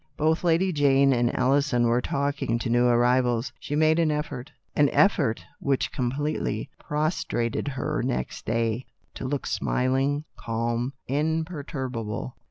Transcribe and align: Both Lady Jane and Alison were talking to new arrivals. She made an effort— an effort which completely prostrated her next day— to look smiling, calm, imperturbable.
Both 0.17 0.43
Lady 0.43 0.73
Jane 0.73 1.13
and 1.13 1.31
Alison 1.37 1.85
were 1.85 2.01
talking 2.01 2.57
to 2.57 2.71
new 2.71 2.87
arrivals. 2.87 3.51
She 3.59 3.75
made 3.75 3.99
an 3.99 4.09
effort— 4.09 4.51
an 4.75 4.89
effort 4.89 5.45
which 5.59 5.91
completely 5.91 6.71
prostrated 6.79 7.67
her 7.67 8.01
next 8.01 8.47
day— 8.47 8.87
to 9.13 9.25
look 9.27 9.45
smiling, 9.45 10.23
calm, 10.39 10.93
imperturbable. 11.07 12.35